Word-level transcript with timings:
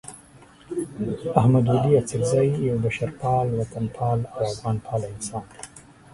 احمد 1.39 1.65
ولي 1.71 1.91
اڅکزی 1.99 2.47
یو 2.67 2.75
بشرپال، 2.83 3.47
وطنپال 3.59 4.19
او 4.33 4.39
افغانپال 4.51 5.01
انسان 5.11 5.43
دی. 5.51 5.61